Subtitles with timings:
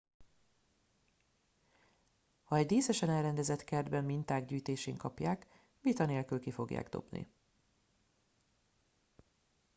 [2.43, 5.47] ha egy díszesen elrendezett kertben minták gyűjtésén kapják
[5.81, 7.29] vita nélkül ki fogják dobni